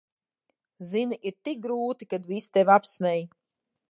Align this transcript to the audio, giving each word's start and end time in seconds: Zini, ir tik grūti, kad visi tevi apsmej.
Zini, 0.91 1.19
ir 1.31 1.35
tik 1.49 1.61
grūti, 1.67 2.09
kad 2.15 2.27
visi 2.31 2.51
tevi 2.59 2.75
apsmej. 2.79 3.21